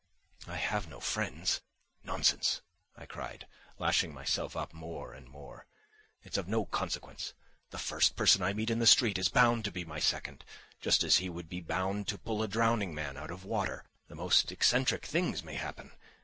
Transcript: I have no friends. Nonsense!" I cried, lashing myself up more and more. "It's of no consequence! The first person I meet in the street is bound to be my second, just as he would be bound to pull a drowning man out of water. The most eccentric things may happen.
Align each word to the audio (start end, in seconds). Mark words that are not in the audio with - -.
I 0.47 0.55
have 0.55 0.87
no 0.87 0.99
friends. 0.99 1.61
Nonsense!" 2.03 2.61
I 2.97 3.05
cried, 3.05 3.45
lashing 3.77 4.15
myself 4.15 4.55
up 4.57 4.73
more 4.73 5.13
and 5.13 5.27
more. 5.29 5.67
"It's 6.23 6.37
of 6.39 6.47
no 6.47 6.65
consequence! 6.65 7.35
The 7.69 7.77
first 7.77 8.15
person 8.15 8.41
I 8.41 8.51
meet 8.53 8.71
in 8.71 8.79
the 8.79 8.87
street 8.87 9.19
is 9.19 9.29
bound 9.29 9.63
to 9.65 9.71
be 9.71 9.85
my 9.85 9.99
second, 9.99 10.43
just 10.79 11.03
as 11.03 11.17
he 11.17 11.29
would 11.29 11.49
be 11.49 11.61
bound 11.61 12.07
to 12.07 12.17
pull 12.17 12.41
a 12.41 12.47
drowning 12.47 12.95
man 12.95 13.15
out 13.15 13.29
of 13.29 13.45
water. 13.45 13.83
The 14.07 14.15
most 14.15 14.51
eccentric 14.51 15.05
things 15.05 15.43
may 15.43 15.53
happen. 15.53 15.91